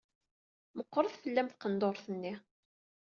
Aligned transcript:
Meqqret 0.75 1.13
fell-am 1.23 1.47
tqendurt-nni. 1.49 2.33